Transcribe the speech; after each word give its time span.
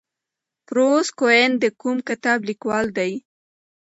بروس 0.67 1.07
کوئن 1.19 1.51
د 1.59 1.65
کوم 1.81 1.97
کتاب 2.09 2.39
لیکوال 2.49 2.85
دی؟ 2.97 3.11